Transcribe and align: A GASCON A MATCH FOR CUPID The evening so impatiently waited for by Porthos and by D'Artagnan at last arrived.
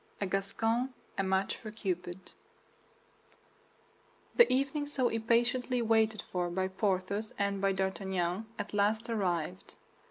A 0.19 0.25
GASCON 0.25 0.95
A 1.15 1.21
MATCH 1.23 1.57
FOR 1.57 1.69
CUPID 1.69 2.31
The 4.35 4.51
evening 4.51 4.87
so 4.87 5.09
impatiently 5.09 5.83
waited 5.83 6.23
for 6.31 6.49
by 6.49 6.69
Porthos 6.69 7.33
and 7.37 7.61
by 7.61 7.71
D'Artagnan 7.71 8.47
at 8.57 8.73
last 8.73 9.11
arrived. 9.11 9.75